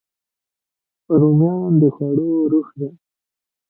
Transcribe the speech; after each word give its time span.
رومیان 1.19 1.73
د 1.81 1.83
خوړو 1.95 2.29
روح 2.51 2.67
دي 2.79 2.89